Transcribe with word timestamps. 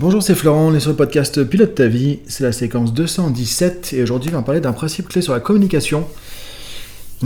Bonjour, 0.00 0.22
c'est 0.22 0.34
Florent, 0.34 0.68
on 0.68 0.74
est 0.74 0.80
sur 0.80 0.92
le 0.92 0.96
podcast 0.96 1.44
Pilote 1.44 1.74
ta 1.74 1.86
vie, 1.86 2.20
c'est 2.26 2.42
la 2.42 2.52
séquence 2.52 2.94
217 2.94 3.92
et 3.92 4.02
aujourd'hui 4.02 4.30
on 4.32 4.38
va 4.38 4.42
parler 4.42 4.62
d'un 4.62 4.72
principe 4.72 5.08
clé 5.08 5.20
sur 5.20 5.34
la 5.34 5.40
communication. 5.40 6.08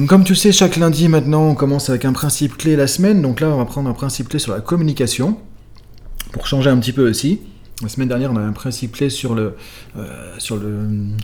Comme 0.09 0.25
tu 0.25 0.35
sais, 0.35 0.51
chaque 0.51 0.75
lundi 0.75 1.07
maintenant 1.07 1.51
on 1.51 1.55
commence 1.55 1.89
avec 1.89 2.05
un 2.05 2.13
principe 2.13 2.57
clé 2.57 2.75
la 2.75 2.89
semaine, 2.89 3.23
donc 3.23 3.39
là 3.39 3.47
on 3.47 3.59
va 3.59 3.65
prendre 3.65 3.89
un 3.89 3.93
principe 3.93 4.29
clé 4.29 4.41
sur 4.41 4.53
la 4.53 4.61
communication 4.61 5.39
pour 6.33 6.49
changer 6.49 6.69
un 6.69 6.77
petit 6.79 6.91
peu 6.91 7.09
aussi. 7.09 7.39
La 7.81 7.89
semaine 7.89 8.09
dernière 8.09 8.33
on 8.33 8.37
a 8.37 8.41
un 8.41 8.51
principe 8.51 8.91
clé 8.91 9.09
sur 9.09 9.37
le, 9.37 9.55
euh, 9.97 10.35
sur 10.39 10.57
le, 10.57 10.77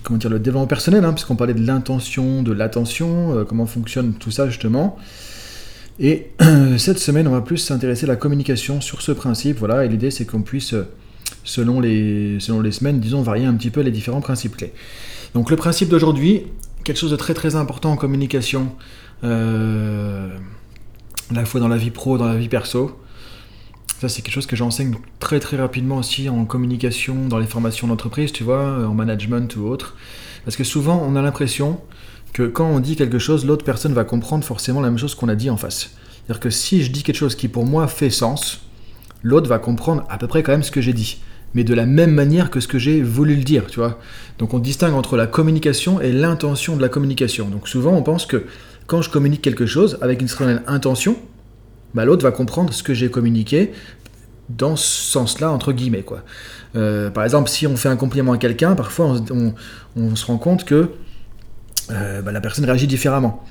comment 0.05 0.21
le 0.23 0.39
développement 0.39 0.69
personnel, 0.69 1.05
hein, 1.05 1.13
puisqu'on 1.13 1.35
parlait 1.35 1.55
de 1.55 1.67
l'intention, 1.67 2.45
de 2.45 2.53
l'attention, 2.53 3.37
euh, 3.37 3.45
comment 3.45 3.67
fonctionne 3.67 4.13
tout 4.13 4.31
ça 4.31 4.49
justement. 4.49 4.99
Et 5.99 6.31
cette 6.79 7.01
semaine, 7.01 7.27
on 7.27 7.33
va 7.33 7.41
plus 7.41 7.59
s'intéresser 7.59 8.05
à 8.05 8.09
la 8.09 8.17
communication 8.17 8.81
sur 8.81 9.03
ce 9.03 9.11
principe. 9.11 9.59
Voilà, 9.59 9.85
et 9.85 9.89
l'idée 9.89 10.13
c'est 10.13 10.27
qu'on 10.27 10.43
puisse, 10.43 10.77
selon 11.45 11.81
les, 11.81 12.39
selon 12.41 12.61
les 12.61 12.73
semaines, 12.73 13.01
disons, 13.01 13.23
varier 13.23 13.47
un 13.47 13.55
petit 13.55 13.71
peu 13.71 13.81
les 13.81 13.91
différents 13.91 14.21
principes 14.21 14.57
clés. 14.57 14.73
Donc 15.35 15.51
le 15.51 15.57
principe 15.57 15.89
d'aujourd'hui, 15.89 16.45
quelque 16.85 16.99
chose 16.99 17.11
de 17.11 17.17
très 17.17 17.35
très 17.35 17.57
important 17.57 17.93
en 17.93 17.97
communication, 17.97 18.73
euh, 19.25 20.29
à 21.31 21.35
la 21.35 21.45
fois 21.45 21.61
dans 21.61 21.69
la 21.69 21.77
vie 21.77 21.91
pro, 21.91 22.19
dans 22.19 22.27
la 22.27 22.37
vie 22.37 22.49
perso. 22.49 22.99
Ça, 24.01 24.09
c'est 24.09 24.23
quelque 24.23 24.35
chose 24.35 24.47
que 24.47 24.57
j'enseigne 24.57 24.95
très 25.19 25.41
très 25.41 25.59
rapidement 25.59 25.99
aussi 25.99 26.29
en 26.29 26.47
communication, 26.47 27.29
dans 27.29 27.39
les 27.39 27.47
formations 27.47 27.87
d'entreprise, 27.87 28.33
tu 28.33 28.45
vois, 28.45 28.87
en 28.87 28.95
management 28.95 29.55
ou 29.57 29.67
autre. 29.67 29.95
Parce 30.45 30.57
que 30.57 30.65
souvent, 30.65 31.03
on 31.07 31.17
a 31.17 31.23
l'impression 31.23 31.79
que 32.33 32.45
quand 32.45 32.67
on 32.67 32.81
dit 32.81 32.97
quelque 32.97 33.19
chose, 33.19 33.45
l'autre 33.45 33.65
personne 33.65 33.93
va 33.93 34.05
comprendre 34.05 34.45
forcément 34.45 34.81
la 34.81 34.89
même 34.89 34.99
chose 34.99 35.15
qu'on 35.15 35.29
a 35.29 35.35
dit 35.35 35.51
en 35.51 35.59
face. 35.59 35.91
C'est-à-dire 36.15 36.41
que 36.41 36.51
si 36.51 36.83
je 36.83 36.91
dis 36.91 37.03
quelque 37.03 37.17
chose 37.17 37.35
qui 37.35 37.49
pour 37.49 37.67
moi 37.67 37.89
fait 37.89 38.09
sens, 38.09 38.63
l'autre 39.23 39.49
va 39.49 39.59
comprendre 39.59 40.05
à 40.09 40.19
peu 40.19 40.27
près 40.27 40.43
quand 40.43 40.53
même 40.53 40.63
ce 40.63 40.71
que 40.71 40.81
j'ai 40.81 40.93
dit, 40.93 41.21
mais 41.55 41.65
de 41.65 41.75
la 41.75 41.87
même 41.87 42.13
manière 42.13 42.51
que 42.51 42.61
ce 42.61 42.69
que 42.69 42.79
j'ai 42.79 43.03
voulu 43.03 43.37
le 43.37 43.43
dire, 43.43 43.67
tu 43.67 43.79
vois. 43.79 43.99
Donc 44.39 44.55
on 44.55 44.59
distingue 44.59 44.95
entre 44.95 45.17
la 45.17 45.27
communication 45.27 46.01
et 46.01 46.13
l'intention 46.13 46.77
de 46.77 46.83
la 46.83 46.89
communication. 46.89 47.49
Donc 47.49 47.69
souvent 47.69 47.93
on 47.93 48.03
pense 48.03 48.27
que 48.27 48.45
quand 48.87 49.03
je 49.03 49.11
communique 49.11 49.43
quelque 49.43 49.67
chose 49.67 49.99
avec 50.01 50.21
une 50.21 50.29
certaine 50.29 50.63
intention, 50.67 51.17
bah, 51.95 52.05
l'autre 52.05 52.23
va 52.23 52.31
comprendre 52.31 52.73
ce 52.73 52.83
que 52.83 52.95
j'ai 52.95 53.11
communiqué 53.11 53.73
dans 54.49 54.77
ce 54.77 55.13
sens-là, 55.13 55.51
entre 55.51 55.73
guillemets. 55.73 56.03
Quoi. 56.03 56.23
Euh, 56.75 57.11
par 57.11 57.25
exemple, 57.25 57.49
si 57.49 57.67
on 57.67 57.77
fait 57.77 57.89
un 57.89 57.97
compliment 57.97 58.33
à 58.33 58.39
quelqu'un, 58.39 58.75
parfois 58.75 59.17
on 59.97 60.17
se 60.17 60.27
rend 60.27 60.39
compte 60.39 60.65
que 60.65 60.91
euh, 61.91 62.23
bah, 62.23 62.33
la 62.33 62.41
personne 62.41 62.65
réagit 62.65 62.87
différemment. 62.87 63.45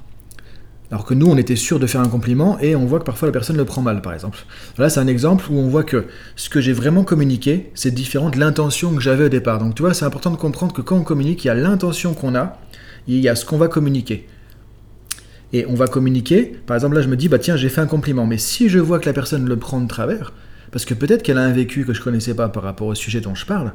Alors 0.91 1.05
que 1.05 1.13
nous, 1.13 1.27
on 1.27 1.37
était 1.37 1.55
sûr 1.55 1.79
de 1.79 1.85
faire 1.85 2.01
un 2.01 2.07
compliment 2.07 2.57
et 2.59 2.75
on 2.75 2.85
voit 2.85 2.99
que 2.99 3.03
parfois 3.03 3.27
la 3.27 3.31
personne 3.31 3.57
le 3.57 3.65
prend 3.65 3.81
mal, 3.81 4.01
par 4.01 4.13
exemple. 4.13 4.39
Là, 4.77 4.89
c'est 4.89 4.99
un 4.99 5.07
exemple 5.07 5.45
où 5.51 5.57
on 5.57 5.67
voit 5.67 5.83
que 5.83 6.05
ce 6.35 6.49
que 6.49 6.61
j'ai 6.61 6.73
vraiment 6.73 7.03
communiqué, 7.03 7.69
c'est 7.75 7.93
différent 7.93 8.31
de 8.31 8.39
l'intention 8.39 8.95
que 8.95 9.01
j'avais 9.01 9.25
au 9.25 9.29
départ. 9.29 9.59
Donc, 9.59 9.75
tu 9.75 9.83
vois, 9.83 9.93
c'est 9.93 10.05
important 10.05 10.31
de 10.31 10.37
comprendre 10.37 10.73
que 10.73 10.81
quand 10.81 10.97
on 10.97 11.03
communique, 11.03 11.45
il 11.45 11.47
y 11.47 11.51
a 11.51 11.53
l'intention 11.53 12.15
qu'on 12.15 12.33
a, 12.33 12.57
il 13.07 13.19
y 13.19 13.29
a 13.29 13.35
ce 13.35 13.45
qu'on 13.45 13.57
va 13.57 13.67
communiquer. 13.67 14.27
Et 15.53 15.65
on 15.67 15.75
va 15.75 15.87
communiquer, 15.87 16.59
par 16.65 16.75
exemple, 16.75 16.95
là, 16.95 17.01
je 17.01 17.07
me 17.07 17.15
dis, 17.15 17.27
bah 17.27 17.39
tiens, 17.39 17.55
j'ai 17.55 17.69
fait 17.69 17.81
un 17.81 17.87
compliment, 17.87 18.25
mais 18.25 18.37
si 18.37 18.67
je 18.67 18.79
vois 18.79 18.99
que 18.99 19.05
la 19.05 19.13
personne 19.13 19.47
le 19.47 19.57
prend 19.57 19.81
de 19.81 19.87
travers, 19.87 20.33
parce 20.71 20.85
que 20.85 20.93
peut-être 20.95 21.23
qu'elle 21.23 21.37
a 21.37 21.43
un 21.43 21.51
vécu 21.51 21.85
que 21.85 21.93
je 21.93 22.01
connaissais 22.01 22.33
pas 22.33 22.49
par 22.49 22.63
rapport 22.63 22.87
au 22.87 22.95
sujet 22.95 23.21
dont 23.21 23.35
je 23.35 23.45
parle, 23.45 23.73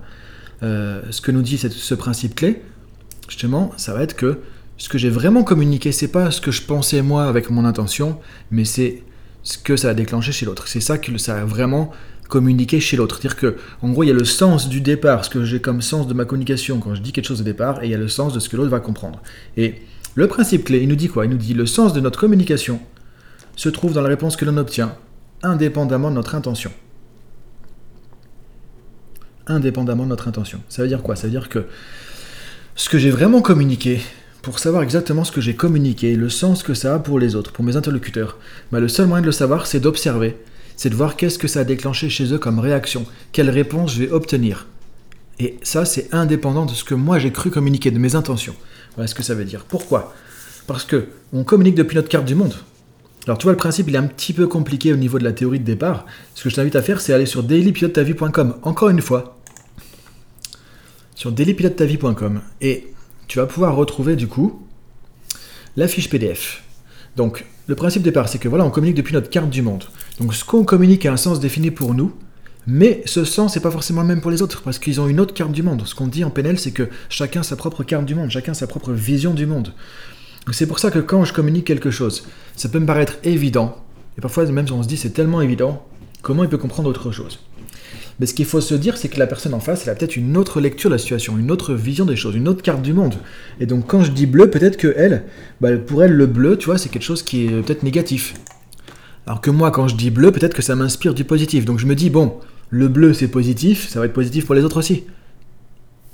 euh, 0.63 1.03
ce 1.11 1.21
que 1.21 1.31
nous 1.31 1.43
dit 1.43 1.59
ce 1.59 1.95
principe 1.95 2.35
clé, 2.35 2.63
justement, 3.29 3.73
ça 3.77 3.93
va 3.93 4.03
être 4.03 4.15
que 4.15 4.39
ce 4.77 4.89
que 4.89 4.99
j'ai 4.99 5.11
vraiment 5.11 5.45
communiqué, 5.45 5.93
c'est 5.93 6.09
pas 6.09 6.31
ce 6.31 6.41
que 6.41 6.51
je 6.51 6.63
pensais 6.63 7.03
moi 7.03 7.27
avec 7.27 7.51
mon 7.51 7.65
intention, 7.65 8.19
mais 8.51 8.65
c'est 8.65 9.03
ce 9.43 9.59
que 9.59 9.77
ça 9.77 9.91
a 9.91 9.95
déclenché 9.95 10.33
chez 10.33 10.47
l'autre. 10.47 10.69
C'est 10.69 10.81
ça 10.81 10.99
que 10.99 11.17
ça 11.19 11.41
a 11.41 11.45
vraiment 11.45 11.93
communiqué 12.29 12.81
chez 12.81 12.97
l'autre. 12.97 13.19
C'est-à-dire 13.21 13.37
que, 13.37 13.57
en 13.83 13.91
gros, 13.91 14.03
il 14.03 14.09
y 14.09 14.11
a 14.11 14.15
le 14.15 14.25
sens 14.25 14.69
du 14.69 14.81
départ, 14.81 15.25
ce 15.25 15.31
que 15.31 15.45
j'ai 15.45 15.61
comme 15.61 15.83
sens 15.83 16.09
de 16.09 16.15
ma 16.15 16.25
communication 16.25 16.81
quand 16.81 16.95
je 16.95 17.03
dis 17.03 17.13
quelque 17.13 17.27
chose 17.27 17.43
au 17.43 17.45
départ, 17.45 17.83
et 17.83 17.87
il 17.87 17.91
y 17.91 17.95
a 17.95 17.99
le 17.99 18.09
sens 18.09 18.33
de 18.33 18.41
ce 18.41 18.49
que 18.49 18.57
l'autre 18.57 18.71
va 18.71 18.81
comprendre. 18.81 19.23
Et 19.57 19.83
le 20.15 20.27
principe 20.27 20.65
clé, 20.65 20.81
il 20.81 20.89
nous 20.89 20.97
dit 20.97 21.09
quoi? 21.09 21.27
Il 21.27 21.31
nous 21.31 21.37
dit 21.37 21.55
le 21.55 21.67
sens 21.67 21.93
de 21.93 22.01
notre 22.01 22.19
communication 22.19 22.81
se 23.57 23.69
trouve 23.69 23.93
dans 23.93 24.01
la 24.01 24.09
réponse 24.09 24.37
que 24.37 24.45
l'on 24.45 24.57
obtient, 24.57 24.97
indépendamment 25.43 26.11
de 26.11 26.17
notre 26.17 26.35
intention. 26.35 26.73
Indépendamment 29.47 30.05
de 30.05 30.09
notre 30.09 30.27
intention. 30.27 30.61
Ça 30.69 30.83
veut 30.83 30.89
dire 30.89 31.03
quoi? 31.03 31.17
Ça 31.17 31.27
veut 31.27 31.31
dire 31.31 31.49
que 31.49 31.67
ce 32.75 32.89
que 32.89 32.99
j'ai 32.99 33.11
vraiment 33.11 33.43
communiqué, 33.43 34.01
pour 34.45 34.59
savoir 34.59 34.83
exactement 34.83 35.25
ce 35.25 35.33
que 35.33 35.41
j'ai 35.41 35.57
communiqué, 35.57 36.15
le 36.15 36.29
sens 36.29 36.63
que 36.63 36.75
ça 36.75 36.95
a 36.95 36.99
pour 36.99 37.19
les 37.19 37.35
autres, 37.35 37.51
pour 37.51 37.65
mes 37.65 37.77
interlocuteurs, 37.77 38.37
bah, 38.71 38.79
le 38.79 38.89
seul 38.89 39.07
moyen 39.07 39.23
de 39.23 39.27
le 39.27 39.33
savoir, 39.33 39.67
c'est 39.67 39.81
d'observer, 39.81 40.37
c'est 40.77 40.91
de 40.91 40.95
voir 40.95 41.17
qu'est-ce 41.17 41.39
que 41.39 41.49
ça 41.49 41.61
a 41.61 41.65
déclenché 41.65 42.11
chez 42.11 42.31
eux 42.31 42.39
comme 42.39 42.59
réaction, 42.59 43.07
quelle 43.33 43.49
réponse 43.49 43.95
je 43.95 44.01
vais 44.01 44.11
obtenir. 44.11 44.67
Et 45.41 45.57
ça, 45.63 45.87
c'est 45.87 46.13
indépendant 46.13 46.67
de 46.67 46.73
ce 46.73 46.85
que 46.85 46.95
moi 46.95 47.19
j'ai 47.19 47.33
cru 47.33 47.51
communiquer, 47.51 47.91
de 47.91 47.99
mes 47.99 48.17
intentions. 48.17 48.55
Voilà 48.97 49.09
ce 49.09 49.15
que 49.15 49.23
ça 49.23 49.35
veut 49.35 49.47
dire. 49.47 49.65
Pourquoi? 49.65 50.15
Parce 50.67 50.85
que 50.85 51.07
on 51.33 51.43
communique 51.43 51.75
depuis 51.75 51.97
notre 51.97 52.11
carte 52.11 52.27
du 52.27 52.35
monde. 52.35 52.55
Alors 53.25 53.39
tu 53.39 53.45
vois, 53.45 53.53
le 53.53 53.59
principe, 53.59 53.89
il 53.89 53.95
est 53.95 53.99
un 53.99 54.07
petit 54.07 54.35
peu 54.35 54.47
compliqué 54.47 54.93
au 54.93 54.97
niveau 54.97 55.19
de 55.19 55.25
la 55.25 55.33
théorie 55.33 55.59
de 55.59 55.65
départ. 55.65 56.05
Ce 56.35 56.45
que 56.45 56.51
je 56.51 56.55
t'invite 56.55 56.77
à 56.77 56.83
faire, 56.83 57.01
c'est 57.01 57.15
aller 57.15 57.27
sur 57.27 57.43
dailypilotetavie.com. 57.43 58.57
Encore 58.63 58.91
une 58.91 59.01
fois, 59.01 59.39
sur 61.15 61.33
dailypilotetavie.com. 61.33 62.43
Et 62.61 62.95
tu 63.29 63.39
vas 63.39 63.47
pouvoir 63.47 63.77
retrouver 63.77 64.17
du 64.17 64.29
coup 64.29 64.67
la 65.77 65.89
fiche 65.89 66.09
PDF. 66.09 66.63
Donc, 67.17 67.45
le 67.67 67.75
principe 67.75 68.03
de 68.03 68.09
départ, 68.09 68.29
c'est 68.29 68.39
que 68.39 68.49
voilà, 68.49 68.65
on 68.65 68.71
communique 68.71 68.97
depuis 68.97 69.15
notre 69.15 69.31
carte 69.31 69.51
du 69.51 69.63
monde. 69.63 69.85
Donc, 70.21 70.35
ce 70.35 70.45
qu'on 70.45 70.65
communique 70.65 71.07
a 71.07 71.13
un 71.13 71.17
sens 71.17 71.41
défini 71.41 71.71
pour 71.71 71.95
nous, 71.95 72.13
mais 72.67 73.03
ce 73.07 73.25
sens 73.25 73.55
n'est 73.55 73.63
pas 73.63 73.71
forcément 73.71 74.03
le 74.03 74.09
même 74.09 74.21
pour 74.21 74.31
les 74.31 74.43
autres, 74.43 74.63
parce 74.63 74.79
qu'ils 74.79 75.01
ont 75.01 75.09
une 75.09 75.21
autre 75.21 75.35
carte 75.35 75.53
du 75.53 75.63
monde. 75.63 75.83
Ce 75.87 75.95
qu'on 75.95 76.07
dit 76.07 76.25
en 76.25 76.31
PNL, 76.31 76.59
c'est 76.59 76.73
que 76.73 76.89
chacun 77.09 77.43
sa 77.43 77.57
propre 77.57 77.85
carte 77.85 78.05
du 78.05 78.15
monde, 78.15 78.31
chacun 78.31 78.55
sa 78.55 78.67
propre 78.67 78.93
vision 78.93 79.35
du 79.35 79.47
monde. 79.47 79.73
C'est 80.53 80.67
pour 80.67 80.79
ça 80.79 80.91
que 80.91 80.99
quand 80.99 81.25
je 81.25 81.33
communique 81.33 81.67
quelque 81.67 81.91
chose, 81.91 82.27
ça 82.57 82.69
peut 82.69 82.79
me 82.79 82.87
paraître 82.87 83.15
évident, 83.25 83.77
et 84.19 84.21
parfois 84.21 84.45
même 84.47 84.67
on 84.71 84.83
se 84.83 84.89
dit 84.89 84.97
c'est 84.97 85.11
tellement 85.11 85.41
évident, 85.41 85.87
comment 86.21 86.45
il 86.45 86.51
peut 86.51 86.59
comprendre 86.59 86.89
autre 86.89 87.13
chose? 87.13 87.39
Mais 88.21 88.27
ce 88.27 88.35
qu'il 88.35 88.45
faut 88.45 88.61
se 88.61 88.75
dire, 88.75 88.97
c'est 88.97 89.09
que 89.09 89.19
la 89.19 89.27
personne 89.27 89.55
en 89.55 89.61
face, 89.61 89.83
elle 89.83 89.91
a 89.91 89.95
peut-être 89.95 90.17
une 90.17 90.37
autre 90.37 90.61
lecture 90.61 90.89
de 90.89 90.95
la 90.95 90.99
situation, 90.99 91.37
une 91.37 91.51
autre 91.51 91.75
vision 91.75 92.05
des 92.05 92.17
choses, 92.17 92.37
une 92.37 92.47
autre 92.47 92.63
carte 92.63 92.83
du 92.83 92.93
monde. 92.93 93.15
Et 93.61 93.67
donc 93.67 93.87
quand 93.89 94.03
je 94.03 94.13
dis 94.13 94.27
bleu, 94.27 94.51
peut-être 94.51 94.77
que 94.77 94.95
elle, 94.97 95.25
bah, 95.61 95.77
pour 95.77 96.05
elle, 96.05 96.13
le 96.13 96.27
bleu, 96.27 96.57
tu 96.57 96.67
vois, 96.67 96.79
c'est 96.79 96.89
quelque 96.89 97.03
chose 97.03 97.23
qui 97.23 97.47
est 97.47 97.63
peut-être 97.63 97.83
négatif. 97.83 98.35
Alors 99.27 99.41
que 99.41 99.51
moi, 99.51 99.71
quand 99.71 99.89
je 99.89 99.97
dis 99.97 100.11
bleu, 100.11 100.31
peut-être 100.31 100.55
que 100.55 100.63
ça 100.63 100.77
m'inspire 100.77 101.15
du 101.15 101.25
positif. 101.25 101.65
Donc 101.65 101.79
je 101.79 101.87
me 101.87 101.95
dis, 101.95 102.11
bon, 102.11 102.39
le 102.71 102.89
bleu 102.89 103.15
c'est 103.15 103.29
positif, 103.29 103.89
ça 103.89 103.99
va 103.99 104.07
être 104.07 104.13
positif 104.13 104.47
pour 104.47 104.55
les 104.55 104.63
autres 104.63 104.77
aussi. 104.77 105.05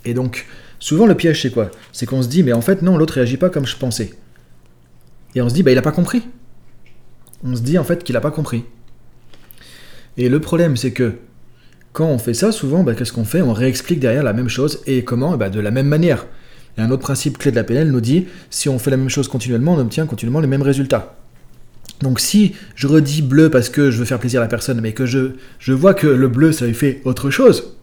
Et 0.05 0.15
donc, 0.15 0.47
souvent 0.79 1.07
le 1.07 1.15
piège 1.15 1.43
c'est 1.43 1.51
quoi? 1.51 1.71
C'est 1.93 2.07
qu'on 2.07 2.23
se 2.23 2.29
dit, 2.29 2.43
mais 2.43 2.53
en 2.55 2.63
fait 2.63 2.81
non, 2.83 2.97
l'autre 2.97 3.15
réagit 3.15 3.37
pas 3.37 3.51
comme 3.51 3.67
je 3.67 3.77
pensais. 3.77 4.15
Et 5.35 5.43
on 5.43 5.49
se 5.49 5.55
dit, 5.55 5.63
bah 5.63 5.71
il 5.71 5.79
a 5.79 5.83
pas 5.83 5.93
compris. 5.93 6.23
On 7.45 7.55
se 7.55 7.61
dit 7.61 7.79
en 7.79 7.85
fait 7.85 8.05
qu'il 8.05 8.17
a 8.17 8.21
pas 8.21 8.31
compris. 8.31 8.65
Et 10.17 10.29
le 10.29 10.41
problème 10.41 10.77
c'est 10.77 10.93
que 10.93 11.15
quand 11.93 12.07
on 12.07 12.19
fait 12.19 12.35
ça, 12.35 12.53
souvent, 12.53 12.83
bah, 12.83 12.95
qu'est-ce 12.95 13.13
qu'on 13.13 13.25
fait? 13.25 13.43
On 13.43 13.53
réexplique 13.53 14.01
derrière 14.01 14.23
la 14.23 14.33
même 14.33 14.49
chose 14.49 14.81
et 14.87 15.05
comment? 15.05 15.37
Bah, 15.37 15.51
De 15.51 15.61
la 15.61 15.71
même 15.71 15.89
manière. 15.89 16.27
Et 16.79 16.83
un 16.83 16.91
autre 16.91 17.03
principe 17.03 17.39
clé 17.39 17.51
de 17.51 17.57
la 17.57 17.65
PNL 17.65 17.91
nous 17.91 18.01
dit 18.01 18.27
si 18.49 18.69
on 18.69 18.79
fait 18.79 18.91
la 18.91 18.97
même 18.97 19.09
chose 19.09 19.29
continuellement, 19.29 19.75
on 19.75 19.81
obtient 19.81 20.07
continuellement 20.07 20.41
les 20.41 20.47
mêmes 20.47 20.63
résultats. 20.63 21.17
Donc 22.01 22.21
si 22.21 22.55
je 22.77 22.87
redis 22.87 23.23
bleu 23.23 23.51
parce 23.51 23.69
que 23.69 23.91
je 23.91 23.99
veux 23.99 24.05
faire 24.05 24.21
plaisir 24.21 24.41
à 24.41 24.45
la 24.45 24.49
personne, 24.49 24.81
mais 24.81 24.93
que 24.93 25.05
je, 25.05 25.33
je 25.59 25.73
vois 25.73 25.95
que 25.95 26.07
le 26.07 26.29
bleu, 26.29 26.53
ça 26.53 26.67
lui 26.67 26.75
fait 26.75 27.03
autre 27.05 27.31
chose 27.31 27.77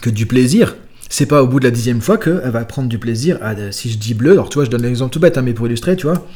que 0.00 0.10
du 0.10 0.26
plaisir, 0.26 0.74
c'est 1.08 1.26
pas 1.26 1.42
au 1.42 1.46
bout 1.46 1.60
de 1.60 1.64
la 1.64 1.70
dixième 1.70 2.00
fois 2.00 2.16
qu'elle 2.16 2.40
va 2.50 2.64
prendre 2.64 2.88
du 2.88 2.98
plaisir. 2.98 3.38
À, 3.42 3.54
si 3.70 3.90
je 3.90 3.98
dis 3.98 4.14
bleu, 4.14 4.32
alors 4.32 4.48
tu 4.48 4.54
vois, 4.54 4.64
je 4.64 4.70
donne 4.70 4.82
l'exemple 4.82 5.12
tout 5.12 5.20
bête, 5.20 5.36
hein, 5.36 5.42
mais 5.42 5.52
pour 5.52 5.66
illustrer, 5.66 5.94
tu 5.94 6.06
vois, 6.06 6.26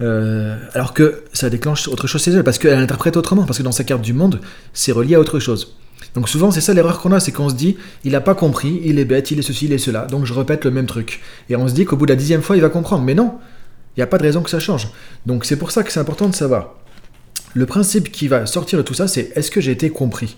euh, 0.00 0.56
alors 0.72 0.94
que 0.94 1.22
ça 1.32 1.50
déclenche 1.50 1.86
autre 1.86 2.06
chose 2.06 2.22
chez 2.22 2.32
elle, 2.32 2.42
parce 2.42 2.58
qu'elle 2.58 2.78
interprète 2.78 3.16
autrement, 3.16 3.44
parce 3.44 3.58
que 3.58 3.62
dans 3.62 3.72
sa 3.72 3.84
carte 3.84 4.02
du 4.02 4.14
monde, 4.14 4.40
c'est 4.72 4.90
relié 4.90 5.14
à 5.14 5.20
autre 5.20 5.38
chose. 5.38 5.76
Donc 6.14 6.28
souvent, 6.28 6.50
c'est 6.50 6.60
ça 6.60 6.72
l'erreur 6.72 7.00
qu'on 7.00 7.12
a, 7.12 7.20
c'est 7.20 7.32
qu'on 7.32 7.48
se 7.48 7.54
dit, 7.54 7.76
il 8.04 8.12
n'a 8.12 8.20
pas 8.20 8.34
compris, 8.34 8.80
il 8.84 8.98
est 8.98 9.04
bête, 9.04 9.30
il 9.30 9.38
est 9.38 9.42
ceci, 9.42 9.66
il 9.66 9.72
est 9.72 9.78
cela, 9.78 10.06
donc 10.06 10.24
je 10.24 10.32
répète 10.32 10.64
le 10.64 10.70
même 10.70 10.86
truc. 10.86 11.20
Et 11.50 11.56
on 11.56 11.68
se 11.68 11.74
dit 11.74 11.84
qu'au 11.84 11.96
bout 11.96 12.06
de 12.06 12.12
la 12.12 12.16
dixième 12.16 12.42
fois, 12.42 12.56
il 12.56 12.62
va 12.62 12.68
comprendre. 12.68 13.04
Mais 13.04 13.14
non, 13.14 13.34
il 13.96 14.00
n'y 14.00 14.02
a 14.02 14.06
pas 14.06 14.18
de 14.18 14.22
raison 14.22 14.42
que 14.42 14.50
ça 14.50 14.60
change. 14.60 14.88
Donc 15.26 15.44
c'est 15.44 15.56
pour 15.56 15.70
ça 15.70 15.82
que 15.82 15.92
c'est 15.92 16.00
important 16.00 16.28
de 16.28 16.34
savoir. 16.34 16.74
Le 17.54 17.66
principe 17.66 18.10
qui 18.12 18.28
va 18.28 18.46
sortir 18.46 18.78
de 18.78 18.82
tout 18.82 18.94
ça, 18.94 19.08
c'est 19.08 19.32
est-ce 19.36 19.50
que 19.50 19.60
j'ai 19.60 19.72
été 19.72 19.90
compris? 19.90 20.36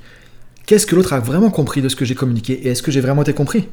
Qu'est-ce 0.66 0.87
que 0.87 0.94
l'autre 0.94 1.12
a 1.12 1.20
vraiment 1.20 1.50
compris 1.50 1.81
de 1.81 1.88
ce 1.88 1.96
que 1.96 2.05
j'ai 2.05 2.14
communiqué? 2.14 2.52
Et 2.52 2.69
est-ce 2.69 2.82
que 2.82 2.90
j'ai 2.90 3.00
vraiment 3.00 3.22
été 3.22 3.32
compris? 3.32 3.69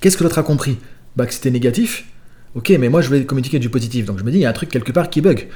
Qu'est-ce 0.00 0.16
que 0.16 0.24
l'autre 0.24 0.38
a 0.38 0.42
compris? 0.42 0.78
Bah 1.16 1.26
que 1.26 1.32
c'était 1.32 1.50
négatif? 1.50 2.04
Ok, 2.54 2.70
mais 2.78 2.88
moi 2.88 3.00
je 3.00 3.08
voulais 3.08 3.24
communiquer 3.24 3.58
du 3.58 3.68
positif, 3.68 4.04
donc 4.04 4.18
je 4.18 4.24
me 4.24 4.30
dis, 4.30 4.38
il 4.38 4.42
y 4.42 4.46
a 4.46 4.50
un 4.50 4.54
truc 4.54 4.70
quelque 4.70 4.92
part 4.92 5.10
qui 5.10 5.20
bug. 5.20 5.48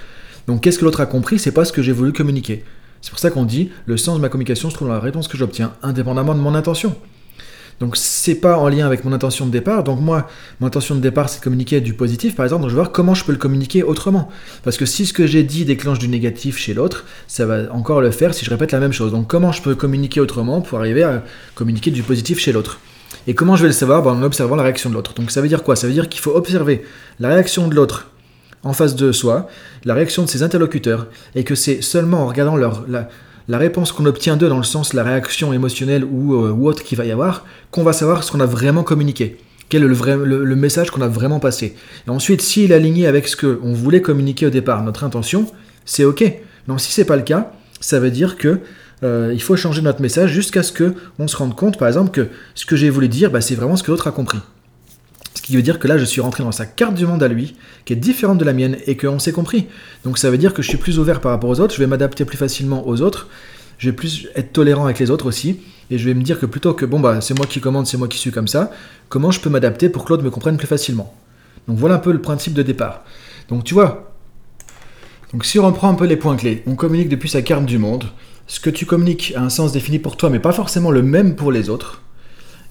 Donc 0.46 0.62
qu'est-ce 0.62 0.78
que 0.78 0.84
l'autre 0.84 1.00
a 1.00 1.06
compris? 1.06 1.38
C'est 1.38 1.52
pas 1.52 1.64
ce 1.64 1.72
que 1.72 1.82
j'ai 1.82 1.92
voulu 1.92 2.12
communiquer. 2.12 2.64
C'est 3.02 3.10
pour 3.10 3.18
ça 3.18 3.30
qu'on 3.30 3.44
dit 3.44 3.70
le 3.86 3.96
sens 3.96 4.16
de 4.16 4.22
ma 4.22 4.28
communication 4.28 4.70
se 4.70 4.74
trouve 4.76 4.88
dans 4.88 4.94
la 4.94 5.00
réponse 5.00 5.28
que 5.28 5.36
j'obtiens, 5.36 5.72
indépendamment 5.82 6.34
de 6.34 6.40
mon 6.40 6.54
intention. 6.54 6.96
Donc 7.80 7.96
c'est 7.96 8.36
pas 8.36 8.56
en 8.58 8.68
lien 8.68 8.86
avec 8.86 9.04
mon 9.04 9.12
intention 9.12 9.44
de 9.44 9.50
départ. 9.50 9.82
Donc 9.82 10.00
moi, 10.00 10.28
mon 10.60 10.68
intention 10.68 10.94
de 10.94 11.00
départ, 11.00 11.28
c'est 11.28 11.40
de 11.40 11.44
communiquer 11.44 11.80
du 11.80 11.94
positif, 11.94 12.36
par 12.36 12.44
exemple. 12.46 12.62
Donc 12.62 12.70
je 12.70 12.76
vais 12.76 12.80
voir 12.80 12.92
comment 12.92 13.14
je 13.14 13.24
peux 13.24 13.32
le 13.32 13.38
communiquer 13.38 13.82
autrement. 13.82 14.28
Parce 14.62 14.76
que 14.76 14.86
si 14.86 15.04
ce 15.04 15.12
que 15.12 15.26
j'ai 15.26 15.42
dit 15.42 15.64
déclenche 15.64 15.98
du 15.98 16.06
négatif 16.06 16.58
chez 16.58 16.74
l'autre, 16.74 17.04
ça 17.26 17.44
va 17.44 17.72
encore 17.72 18.00
le 18.00 18.12
faire 18.12 18.34
si 18.34 18.44
je 18.44 18.50
répète 18.50 18.70
la 18.70 18.78
même 18.78 18.92
chose. 18.92 19.10
Donc 19.10 19.26
comment 19.26 19.50
je 19.50 19.62
peux 19.62 19.74
communiquer 19.74 20.20
autrement 20.20 20.60
pour 20.60 20.78
arriver 20.78 21.02
à 21.02 21.24
communiquer 21.56 21.90
du 21.90 22.04
positif 22.04 22.38
chez 22.38 22.52
l'autre? 22.52 22.78
Et 23.26 23.34
comment 23.34 23.56
je 23.56 23.62
vais 23.62 23.68
le 23.68 23.74
savoir? 23.74 24.02
Ben, 24.04 24.12
En 24.12 24.22
observant 24.22 24.54
la 24.54 24.62
réaction 24.62 24.88
de 24.88 24.94
l'autre. 24.94 25.14
Donc 25.14 25.32
ça 25.32 25.40
veut 25.40 25.48
dire 25.48 25.64
quoi? 25.64 25.74
Ça 25.74 25.88
veut 25.88 25.92
dire 25.92 26.08
qu'il 26.08 26.20
faut 26.20 26.36
observer 26.36 26.84
la 27.18 27.30
réaction 27.30 27.66
de 27.66 27.74
l'autre 27.74 28.11
en 28.64 28.72
face 28.72 28.94
de 28.94 29.12
soi, 29.12 29.48
la 29.84 29.94
réaction 29.94 30.22
de 30.22 30.28
ses 30.28 30.42
interlocuteurs, 30.42 31.06
et 31.34 31.44
que 31.44 31.54
c'est 31.54 31.82
seulement 31.82 32.22
en 32.22 32.26
regardant 32.26 32.56
leur, 32.56 32.84
la, 32.88 33.58
réponse 33.58 33.92
qu'on 33.92 34.06
obtient 34.06 34.36
d'eux, 34.36 34.48
dans 34.48 34.58
le 34.58 34.62
sens 34.62 34.94
la 34.94 35.02
réaction 35.02 35.52
émotionnelle 35.52 36.04
ou, 36.04 36.34
euh, 36.34 36.50
ou 36.50 36.68
autre 36.68 36.82
qu'il 36.82 36.98
va 36.98 37.04
y 37.04 37.10
avoir, 37.10 37.44
qu'on 37.70 37.82
va 37.82 37.92
savoir 37.92 38.24
ce 38.24 38.30
qu'on 38.30 38.40
a 38.40 38.46
vraiment 38.46 38.82
communiqué. 38.82 39.38
Quel 39.68 39.84
est 39.84 39.88
le, 39.88 39.94
vrai, 39.94 40.16
le, 40.16 40.54
message 40.54 40.90
qu'on 40.90 41.00
a 41.00 41.08
vraiment 41.08 41.40
passé. 41.40 41.74
Et 42.06 42.10
ensuite, 42.10 42.42
s'il 42.42 42.72
est 42.72 42.74
aligné 42.74 43.06
avec 43.06 43.26
ce 43.26 43.36
qu'on 43.36 43.72
voulait 43.72 44.02
communiquer 44.02 44.46
au 44.46 44.50
départ, 44.50 44.82
notre 44.82 45.02
intention, 45.02 45.46
c'est 45.86 46.04
OK. 46.04 46.22
Donc 46.68 46.80
si 46.80 46.92
c'est 46.92 47.06
pas 47.06 47.16
le 47.16 47.22
cas, 47.22 47.52
ça 47.80 47.98
veut 47.98 48.10
dire 48.10 48.36
que 48.36 48.60
euh, 49.02 49.30
il 49.32 49.42
faut 49.42 49.56
changer 49.56 49.82
notre 49.82 50.00
message 50.00 50.30
jusqu'à 50.30 50.62
ce 50.62 50.72
qu'on 50.72 51.26
se 51.26 51.36
rende 51.36 51.56
compte, 51.56 51.78
par 51.78 51.88
exemple, 51.88 52.10
que 52.10 52.28
ce 52.54 52.66
que 52.66 52.76
j'ai 52.76 52.90
voulu 52.90 53.08
dire, 53.08 53.30
bah, 53.30 53.40
c'est 53.40 53.54
vraiment 53.54 53.76
ce 53.76 53.82
que 53.82 53.90
l'autre 53.90 54.06
a 54.06 54.12
compris. 54.12 54.38
Ce 55.34 55.42
qui 55.42 55.56
veut 55.56 55.62
dire 55.62 55.78
que 55.78 55.88
là, 55.88 55.98
je 55.98 56.04
suis 56.04 56.20
rentré 56.20 56.42
dans 56.44 56.52
sa 56.52 56.66
carte 56.66 56.94
du 56.94 57.06
monde 57.06 57.22
à 57.22 57.28
lui, 57.28 57.56
qui 57.84 57.92
est 57.92 57.96
différente 57.96 58.38
de 58.38 58.44
la 58.44 58.52
mienne, 58.52 58.76
et 58.86 58.96
qu'on 58.96 59.18
s'est 59.18 59.32
compris. 59.32 59.66
Donc 60.04 60.18
ça 60.18 60.30
veut 60.30 60.38
dire 60.38 60.54
que 60.54 60.62
je 60.62 60.68
suis 60.68 60.78
plus 60.78 60.98
ouvert 60.98 61.20
par 61.20 61.32
rapport 61.32 61.50
aux 61.50 61.60
autres, 61.60 61.74
je 61.74 61.80
vais 61.80 61.86
m'adapter 61.86 62.24
plus 62.24 62.36
facilement 62.36 62.86
aux 62.86 63.00
autres, 63.00 63.28
je 63.78 63.88
vais 63.90 63.96
plus 63.96 64.28
être 64.36 64.52
tolérant 64.52 64.84
avec 64.84 64.98
les 64.98 65.10
autres 65.10 65.26
aussi, 65.26 65.60
et 65.90 65.98
je 65.98 66.04
vais 66.06 66.14
me 66.14 66.22
dire 66.22 66.38
que 66.38 66.46
plutôt 66.46 66.74
que, 66.74 66.84
bon, 66.84 67.00
bah, 67.00 67.20
c'est 67.20 67.36
moi 67.36 67.46
qui 67.46 67.60
commande, 67.60 67.86
c'est 67.86 67.96
moi 67.96 68.08
qui 68.08 68.18
suis 68.18 68.30
comme 68.30 68.48
ça, 68.48 68.70
comment 69.08 69.30
je 69.30 69.40
peux 69.40 69.50
m'adapter 69.50 69.88
pour 69.88 70.04
que 70.04 70.10
l'autre 70.10 70.22
me 70.22 70.30
comprenne 70.30 70.56
plus 70.56 70.66
facilement? 70.66 71.14
Donc 71.66 71.78
voilà 71.78 71.96
un 71.96 71.98
peu 71.98 72.12
le 72.12 72.20
principe 72.20 72.54
de 72.54 72.62
départ. 72.62 73.04
Donc 73.48 73.64
tu 73.64 73.74
vois, 73.74 74.12
donc 75.32 75.44
si 75.44 75.58
on 75.58 75.66
reprend 75.66 75.88
un 75.88 75.94
peu 75.94 76.06
les 76.06 76.16
points 76.16 76.36
clés, 76.36 76.62
on 76.66 76.74
communique 76.74 77.08
depuis 77.08 77.28
sa 77.28 77.42
carte 77.42 77.64
du 77.64 77.78
monde, 77.78 78.04
ce 78.46 78.60
que 78.60 78.70
tu 78.70 78.84
communiques 78.84 79.32
a 79.36 79.42
un 79.42 79.48
sens 79.48 79.72
défini 79.72 79.98
pour 79.98 80.16
toi, 80.16 80.28
mais 80.28 80.40
pas 80.40 80.52
forcément 80.52 80.90
le 80.90 81.02
même 81.02 81.36
pour 81.36 81.50
les 81.52 81.70
autres. 81.70 82.02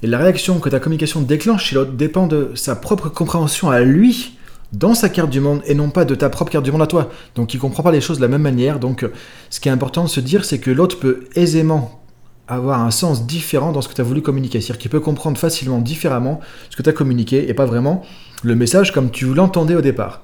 Et 0.04 0.08
la 0.08 0.18
réaction 0.18 0.60
que 0.60 0.70
ta 0.70 0.80
communication 0.80 1.22
déclenche 1.22 1.66
chez 1.66 1.76
l'autre 1.76 1.92
dépend 1.92 2.28
de 2.28 2.52
sa 2.56 2.76
propre 2.76 3.10
compréhension 3.10 3.70
à 3.70 3.82
lui 3.82 4.38
dans 4.74 4.96
sa 4.96 5.10
carte 5.10 5.30
du 5.30 5.40
monde 5.40 5.62
et 5.66 5.76
non 5.76 5.90
pas 5.90 6.06
de 6.06 6.16
ta 6.16 6.30
propre 6.30 6.52
carte 6.52 6.66
du 6.66 6.72
monde 6.72 6.82
à 6.82 6.88
toi. 6.88 7.10
Donc 7.36 7.54
il 7.54 7.58
ne 7.58 7.62
comprend 7.62 7.84
pas 7.84 7.92
les 7.92 8.02
choses 8.02 8.18
de 8.18 8.22
la 8.22 8.28
même 8.28 8.42
manière. 8.42 8.80
Donc 8.80 9.06
ce 9.50 9.60
qui 9.60 9.70
est 9.70 9.72
important 9.72 10.04
de 10.04 10.10
se 10.10 10.20
dire, 10.20 10.46
c'est 10.46 10.60
que 10.60 10.72
l'autre 10.72 11.00
peut 11.00 11.26
aisément 11.36 12.02
avoir 12.48 12.82
un 12.82 12.92
sens 12.92 13.26
différent 13.28 13.72
dans 13.72 13.82
ce 13.82 13.88
que 13.88 13.94
tu 13.94 14.02
as 14.02 14.06
voulu 14.06 14.22
communiquer. 14.22 14.60
C'est-à-dire 14.60 14.80
qu'il 14.80 14.92
peut 14.92 15.00
comprendre 15.00 15.38
facilement, 15.38 15.80
différemment 15.80 16.40
ce 16.70 16.76
que 16.76 16.82
tu 16.82 16.90
as 16.90 16.94
communiqué 16.94 17.50
et 17.50 17.54
pas 17.54 17.66
vraiment 17.66 18.04
le 18.44 18.56
message 18.56 18.92
comme 18.92 19.12
tu 19.12 19.34
l'entendais 19.34 19.76
au 19.76 19.82
départ. 19.82 20.24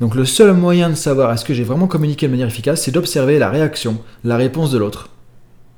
Donc 0.00 0.14
le 0.14 0.26
seul 0.26 0.52
moyen 0.52 0.90
de 0.90 0.94
savoir 0.94 1.32
est-ce 1.32 1.44
que 1.44 1.54
j'ai 1.54 1.64
vraiment 1.64 1.86
communiqué 1.86 2.26
de 2.26 2.32
manière 2.32 2.48
efficace, 2.48 2.82
c'est 2.82 2.90
d'observer 2.90 3.38
la 3.38 3.48
réaction, 3.48 3.98
la 4.24 4.36
réponse 4.36 4.70
de 4.70 4.78
l'autre. 4.78 5.08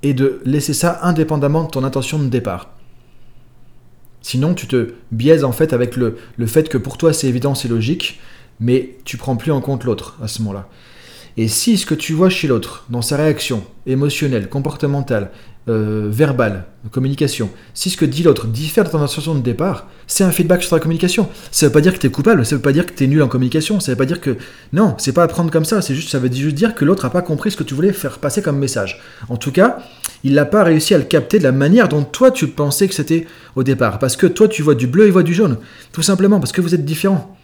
Et 0.03 0.13
de 0.13 0.41
laisser 0.45 0.75
ça 0.75 1.01
indépendamment 1.03 1.65
de 1.65 1.71
ton 1.71 1.85
intention 1.85 2.19
de 2.19 2.27
départ. 2.27 2.71
Sinon, 4.23 4.55
tu 4.55 4.67
te 4.67 4.95
biaises 5.13 5.45
en 5.45 5.53
fait 5.53 5.73
avec 5.73 5.97
le, 5.97 6.17
le 6.37 6.47
fait 6.47 6.69
que 6.69 6.79
pour 6.79 6.99
toi 6.99 7.13
c'est 7.13 7.29
évident, 7.29 7.55
c'est 7.55 7.69
logique, 7.69 8.21
mais 8.61 8.97
tu 9.05 9.17
prends 9.17 9.37
plus 9.37 9.53
en 9.53 9.61
compte 9.61 9.85
l'autre 9.85 10.17
à 10.23 10.29
ce 10.29 10.41
moment-là. 10.43 10.69
Et 11.37 11.47
si 11.47 11.79
ce 11.79 11.87
que 11.87 11.95
tu 11.95 12.15
vois 12.15 12.31
chez 12.31 12.49
l'autre, 12.49 12.85
dans 12.91 13.01
sa 13.01 13.17
réaction 13.17 13.63
émotionnelle, 13.87 14.49
comportementale, 14.49 15.31
euh, 15.69 16.09
verbale, 16.11 16.65
communication, 16.91 17.51
si 17.75 17.91
ce 17.91 17.97
que 17.97 18.05
dit 18.05 18.25
l'autre 18.25 18.49
diffère 18.49 18.85
de 18.85 18.91
ton 18.91 19.01
intention 19.01 19.37
de 19.37 19.41
départ, 19.41 19.87
c'est 20.09 20.25
un 20.25 20.33
feedback 20.33 20.63
sur 20.63 20.71
ta 20.71 20.81
communication. 20.81 21.29
Ça 21.53 21.67
ne 21.67 21.69
veut 21.69 21.75
pas 21.75 21.81
dire 21.81 21.93
que 21.93 21.99
tu 21.99 22.09
es 22.09 22.11
coupable, 22.11 22.45
ça 22.45 22.55
ne 22.55 22.59
veut 22.59 22.63
pas 22.63 22.73
dire 22.73 22.87
que 22.87 22.93
tu 22.93 23.05
es 23.05 23.07
nul 23.07 23.23
en 23.23 23.29
communication, 23.29 23.79
ça 23.79 23.93
ne 23.93 23.95
veut 23.95 23.99
pas 23.99 24.07
dire 24.07 24.21
que... 24.21 24.37
Non, 24.73 24.97
c'est 24.99 25.13
pas 25.13 25.23
à 25.23 25.29
prendre 25.29 25.53
comme 25.53 25.65
ça, 25.65 25.81
c'est 25.81 25.95
juste, 25.95 26.09
ça 26.09 26.19
veut 26.19 26.33
juste 26.33 26.57
dire 26.57 26.75
que 26.75 26.85
l'autre 26.85 27.05
n'a 27.05 27.11
pas 27.11 27.23
compris 27.23 27.53
ce 27.53 27.57
que 27.57 27.63
tu 27.63 27.75
voulais 27.75 27.93
faire 27.93 28.19
passer 28.19 28.43
comme 28.43 28.59
message. 28.59 29.01
En 29.29 29.37
tout 29.37 29.53
cas, 29.53 29.79
il 30.25 30.35
n'a 30.35 30.45
pas 30.45 30.65
réussi 30.65 30.95
à 30.95 30.99
le 30.99 31.05
capter 31.05 31.39
de 31.39 31.45
la 31.45 31.53
manière 31.53 31.89
dont 31.89 32.03
toi 32.03 32.31
tu 32.31 32.49
pensais 32.49 32.89
que 32.89 32.95
c'était 32.95 33.27
au 33.57 33.63
départ. 33.63 33.99
Parce 33.99 34.17
que 34.17 34.27
toi 34.27 34.49
tu 34.49 34.63
vois 34.63 34.75
du 34.75 34.87
bleu, 34.87 35.07
et 35.07 35.11
voit 35.11 35.23
du 35.23 35.35
jaune. 35.35 35.59
Tout 35.93 36.03
simplement 36.03 36.41
parce 36.41 36.53
que 36.53 36.61
vous 36.61 36.75
êtes 36.75 36.85
différents. 36.85 37.37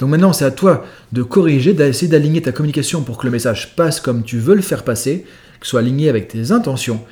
Donc 0.00 0.08
maintenant, 0.08 0.32
c'est 0.32 0.46
à 0.46 0.50
toi 0.50 0.84
de 1.12 1.22
corriger, 1.22 1.74
d'essayer 1.74 2.08
d'aligner 2.08 2.40
ta 2.40 2.52
communication 2.52 3.02
pour 3.02 3.18
que 3.18 3.26
le 3.26 3.30
message 3.30 3.76
passe 3.76 4.00
comme 4.00 4.22
tu 4.22 4.38
veux 4.38 4.54
le 4.54 4.62
faire 4.62 4.82
passer, 4.82 5.26
que 5.60 5.66
soit 5.66 5.80
aligné 5.80 6.08
avec 6.08 6.28
tes 6.28 6.52
intentions. 6.52 7.02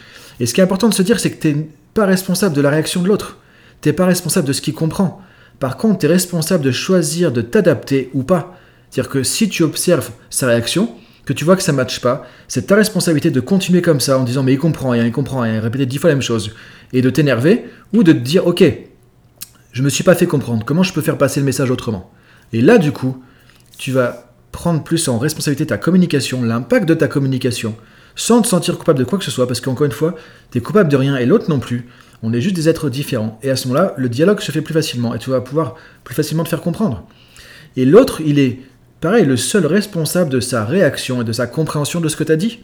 Et 0.41 0.47
ce 0.47 0.55
qui 0.55 0.61
est 0.61 0.65
important 0.65 0.89
de 0.89 0.95
se 0.95 1.03
dire, 1.03 1.21
c'est 1.21 1.31
que 1.31 1.41
tu 1.41 1.55
n'es 1.55 1.69
pas 1.93 2.07
responsable 2.07 2.55
de 2.57 2.63
la 2.63 2.71
réaction 2.71 3.03
de 3.03 3.09
l'autre. 3.09 3.37
Tu 3.83 3.89
n'es 3.89 3.93
pas 3.93 4.07
responsable 4.07 4.49
de 4.49 4.55
ce 4.55 4.63
qu'il 4.63 4.73
comprend. 4.73 5.21
Par 5.61 5.77
contre, 5.77 5.99
tu 5.99 6.07
es 6.07 6.09
responsable 6.09 6.65
de 6.65 6.71
choisir 6.71 7.31
de 7.31 7.43
t'adapter 7.43 8.09
ou 8.15 8.23
pas. 8.23 8.59
C'est-à-dire 8.91 9.11
que 9.11 9.23
si 9.23 9.51
tu 9.51 9.65
observes 9.65 10.11
sa 10.31 10.47
réaction, 10.47 10.91
que 11.29 11.35
tu 11.35 11.45
vois 11.45 11.57
que 11.57 11.63
ça 11.63 11.73
ne 11.73 11.77
matche 11.77 12.01
pas, 12.01 12.27
c'est 12.49 12.69
ta 12.69 12.75
responsabilité 12.75 13.31
de 13.31 13.41
continuer 13.41 13.83
comme 13.83 14.01
ça 14.01 14.19
en 14.19 14.25
disant 14.25 14.43
mais 14.43 14.55
il 14.55 14.59
comprend 14.59 14.89
rien, 14.89 15.05
il 15.05 15.13
comprend 15.13 15.41
rien, 15.41 15.61
répéter 15.61 15.85
dix 15.85 15.99
fois 15.99 16.09
la 16.09 16.15
même 16.15 16.23
chose, 16.23 16.55
et 16.95 17.03
de 17.03 17.11
t'énerver, 17.11 17.67
ou 17.93 18.03
de 18.03 18.15
te 18.15 18.19
dire 18.19 18.47
ok, 18.47 18.65
je 19.73 19.83
me 19.83 19.91
suis 19.91 20.05
pas 20.05 20.15
fait 20.15 20.25
comprendre, 20.25 20.65
comment 20.65 20.83
je 20.83 20.95
peux 20.95 21.03
faire 21.03 21.19
passer 21.19 21.41
le 21.41 21.45
message 21.45 21.71
autrement? 21.71 22.11
Et 22.55 22.63
là 22.63 22.79
du 22.79 22.93
coup, 22.93 23.23
tu 23.77 23.93
vas 23.93 24.33
prendre 24.53 24.83
plus 24.83 25.07
en 25.07 25.19
responsabilité 25.19 25.67
ta 25.67 25.77
communication, 25.77 26.43
l'impact 26.43 26.89
de 26.89 26.95
ta 26.95 27.09
communication, 27.09 27.77
sans 28.17 28.41
te 28.41 28.49
sentir 28.49 28.79
coupable 28.79 28.99
de 28.99 29.05
quoi 29.05 29.19
que 29.19 29.25
ce 29.27 29.31
soit, 29.31 29.47
parce 29.47 29.61
qu'encore 29.61 29.85
une 29.85 29.93
fois, 29.93 30.15
tu 30.51 30.57
es 30.57 30.61
coupable 30.63 30.89
de 30.89 30.97
rien 30.97 31.19
et 31.19 31.27
l'autre 31.27 31.51
non 31.51 31.59
plus. 31.59 31.89
On 32.23 32.33
est 32.33 32.41
juste 32.41 32.57
des 32.57 32.71
êtres 32.71 32.89
différents. 32.89 33.39
Et 33.43 33.51
à 33.51 33.55
ce 33.55 33.69
moment-là, 33.69 33.93
le 33.99 34.09
dialogue 34.09 34.41
se 34.41 34.51
fait 34.51 34.63
plus 34.63 34.73
facilement 34.73 35.15
et 35.15 35.19
tu 35.19 35.29
vas 35.29 35.43
pouvoir 35.43 35.77
plus 36.05 36.15
facilement 36.15 36.43
te 36.43 36.49
faire 36.49 36.63
comprendre. 36.63 37.07
Et 37.77 37.85
l'autre, 37.85 38.23
il 38.25 38.39
est 38.39 38.61
pareil, 39.01 39.25
le 39.25 39.37
seul 39.37 39.67
responsable 39.67 40.31
de 40.31 40.41
sa 40.41 40.65
réaction 40.65 41.23
et 41.23 41.25
de 41.25 41.33
sa 41.33 41.47
compréhension 41.47 42.01
de 42.01 42.09
ce 42.09 42.17
que 42.17 42.25
tu 42.25 42.33
as 42.33 42.37
dit. 42.37 42.61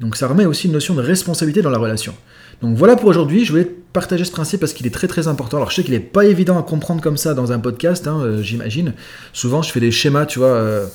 Donc 0.00 0.16
ça 0.16 0.28
remet 0.28 0.44
aussi 0.44 0.66
une 0.66 0.74
notion 0.74 0.94
de 0.94 1.00
responsabilité 1.00 1.62
dans 1.62 1.70
la 1.70 1.78
relation. 1.78 2.14
Donc 2.62 2.76
voilà 2.76 2.96
pour 2.96 3.08
aujourd'hui, 3.08 3.44
je 3.44 3.52
voulais 3.52 3.70
partager 3.92 4.24
ce 4.24 4.32
principe 4.32 4.60
parce 4.60 4.72
qu'il 4.72 4.86
est 4.86 4.90
très 4.90 5.08
très 5.08 5.28
important. 5.28 5.56
Alors 5.56 5.70
je 5.70 5.76
sais 5.76 5.82
qu'il 5.82 5.94
n'est 5.94 6.00
pas 6.00 6.24
évident 6.26 6.58
à 6.58 6.62
comprendre 6.62 7.02
comme 7.02 7.16
ça 7.16 7.34
dans 7.34 7.52
un 7.52 7.58
podcast, 7.58 8.06
hein, 8.06 8.20
euh, 8.20 8.42
j'imagine. 8.42 8.92
Souvent 9.32 9.62
je 9.62 9.72
fais 9.72 9.80
des 9.80 9.90
schémas, 9.90 10.26
tu 10.26 10.38
vois, 10.38 10.48
euh, 10.48 10.86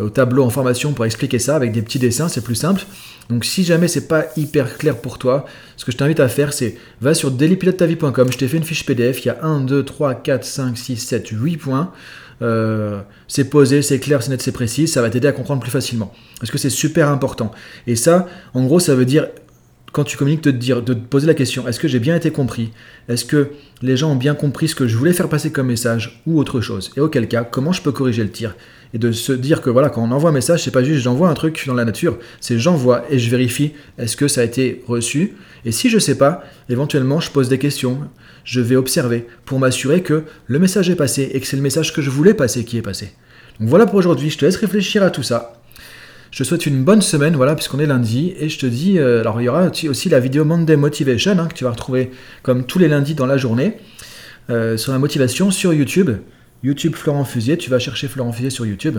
au 0.00 0.10
tableau 0.10 0.44
en 0.44 0.50
formation 0.50 0.92
pour 0.92 1.04
expliquer 1.04 1.38
ça 1.38 1.56
avec 1.56 1.72
des 1.72 1.82
petits 1.82 1.98
dessins, 1.98 2.28
c'est 2.28 2.42
plus 2.42 2.54
simple. 2.54 2.84
Donc 3.30 3.44
si 3.44 3.64
jamais 3.64 3.88
c'est 3.88 4.08
pas 4.08 4.26
hyper 4.36 4.76
clair 4.76 4.96
pour 4.96 5.18
toi, 5.18 5.46
ce 5.76 5.84
que 5.84 5.92
je 5.92 5.96
t'invite 5.96 6.20
à 6.20 6.28
faire, 6.28 6.52
c'est 6.52 6.76
va 7.00 7.14
sur 7.14 7.30
dailypilotetavie.com, 7.30 8.32
je 8.32 8.38
t'ai 8.38 8.48
fait 8.48 8.56
une 8.56 8.64
fiche 8.64 8.84
PDF, 8.84 9.24
il 9.24 9.28
y 9.28 9.30
a 9.30 9.38
1, 9.42 9.60
2, 9.60 9.84
3, 9.84 10.14
4, 10.16 10.44
5, 10.44 10.76
6, 10.76 10.96
7, 10.96 11.28
8 11.28 11.56
points. 11.56 11.92
Euh, 12.42 13.00
c'est 13.28 13.44
posé, 13.44 13.80
c'est 13.80 14.00
clair, 14.00 14.22
c'est 14.22 14.30
net, 14.30 14.42
c'est 14.42 14.52
précis, 14.52 14.88
ça 14.88 15.00
va 15.00 15.08
t'aider 15.08 15.28
à 15.28 15.32
comprendre 15.32 15.62
plus 15.62 15.70
facilement. 15.70 16.12
Parce 16.40 16.50
que 16.50 16.58
c'est 16.58 16.70
super 16.70 17.08
important. 17.08 17.52
Et 17.86 17.96
ça, 17.96 18.26
en 18.54 18.64
gros, 18.64 18.80
ça 18.80 18.94
veut 18.94 19.04
dire, 19.04 19.28
quand 19.94 20.02
tu 20.02 20.16
communiques, 20.16 20.42
de 20.42 20.50
te, 20.50 20.56
dire, 20.56 20.82
de 20.82 20.92
poser 20.92 21.28
la 21.28 21.34
question, 21.34 21.68
est-ce 21.68 21.78
que 21.78 21.86
j'ai 21.86 22.00
bien 22.00 22.16
été 22.16 22.32
compris? 22.32 22.72
Est-ce 23.08 23.24
que 23.24 23.50
les 23.80 23.96
gens 23.96 24.10
ont 24.10 24.16
bien 24.16 24.34
compris 24.34 24.66
ce 24.66 24.74
que 24.74 24.88
je 24.88 24.96
voulais 24.96 25.12
faire 25.12 25.28
passer 25.28 25.52
comme 25.52 25.68
message 25.68 26.20
ou 26.26 26.40
autre 26.40 26.60
chose? 26.60 26.90
Et 26.96 27.00
auquel 27.00 27.28
cas, 27.28 27.44
comment 27.44 27.70
je 27.70 27.80
peux 27.80 27.92
corriger 27.92 28.24
le 28.24 28.30
tir? 28.30 28.56
Et 28.92 28.98
de 28.98 29.12
se 29.12 29.32
dire 29.32 29.62
que 29.62 29.70
voilà, 29.70 29.90
quand 29.90 30.02
on 30.02 30.10
envoie 30.10 30.30
un 30.30 30.32
message, 30.32 30.64
c'est 30.64 30.72
pas 30.72 30.82
juste 30.82 31.02
j'envoie 31.02 31.28
un 31.28 31.34
truc 31.34 31.62
dans 31.68 31.74
la 31.74 31.84
nature, 31.84 32.18
c'est 32.40 32.58
j'envoie 32.58 33.04
et 33.08 33.20
je 33.20 33.30
vérifie 33.30 33.72
est-ce 33.96 34.16
que 34.16 34.26
ça 34.26 34.40
a 34.40 34.44
été 34.44 34.82
reçu? 34.88 35.36
Et 35.64 35.70
si 35.70 35.88
je 35.90 36.00
sais 36.00 36.18
pas, 36.18 36.42
éventuellement 36.68 37.20
je 37.20 37.30
pose 37.30 37.48
des 37.48 37.58
questions, 37.58 38.00
je 38.42 38.60
vais 38.60 38.76
observer 38.76 39.28
pour 39.44 39.60
m'assurer 39.60 40.02
que 40.02 40.24
le 40.48 40.58
message 40.58 40.90
est 40.90 40.96
passé 40.96 41.30
et 41.32 41.40
que 41.40 41.46
c'est 41.46 41.56
le 41.56 41.62
message 41.62 41.92
que 41.92 42.02
je 42.02 42.10
voulais 42.10 42.34
passer 42.34 42.64
qui 42.64 42.78
est 42.78 42.82
passé. 42.82 43.12
Donc 43.60 43.68
voilà 43.68 43.86
pour 43.86 43.94
aujourd'hui, 43.94 44.30
je 44.30 44.38
te 44.38 44.44
laisse 44.44 44.56
réfléchir 44.56 45.04
à 45.04 45.10
tout 45.10 45.22
ça. 45.22 45.60
Je 46.34 46.40
te 46.40 46.42
souhaite 46.42 46.66
une 46.66 46.82
bonne 46.82 47.00
semaine, 47.00 47.36
voilà, 47.36 47.54
puisqu'on 47.54 47.78
est 47.78 47.86
lundi, 47.86 48.34
et 48.40 48.48
je 48.48 48.58
te 48.58 48.66
dis, 48.66 48.98
euh, 48.98 49.20
alors 49.20 49.40
il 49.40 49.44
y 49.44 49.48
aura 49.48 49.70
aussi 49.88 50.08
la 50.08 50.18
vidéo 50.18 50.44
Monday 50.44 50.74
Motivation, 50.74 51.38
hein, 51.38 51.46
que 51.46 51.54
tu 51.54 51.62
vas 51.62 51.70
retrouver 51.70 52.10
comme 52.42 52.64
tous 52.66 52.80
les 52.80 52.88
lundis 52.88 53.14
dans 53.14 53.26
la 53.26 53.36
journée, 53.36 53.76
euh, 54.50 54.76
sur 54.76 54.90
la 54.90 54.98
motivation 54.98 55.52
sur 55.52 55.72
YouTube. 55.72 56.10
YouTube 56.64 56.96
Florent 56.96 57.24
Fusier, 57.24 57.56
tu 57.56 57.70
vas 57.70 57.78
chercher 57.78 58.08
Florent 58.08 58.32
Fusier 58.32 58.50
sur 58.50 58.66
YouTube. 58.66 58.98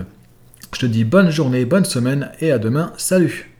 Je 0.73 0.79
te 0.79 0.85
dis 0.85 1.03
bonne 1.03 1.29
journée, 1.29 1.65
bonne 1.65 1.83
semaine 1.83 2.31
et 2.39 2.53
à 2.53 2.57
demain, 2.57 2.93
salut 2.95 3.54